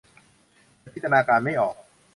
[0.81, 1.75] ฉันจินตนาการไม่ออก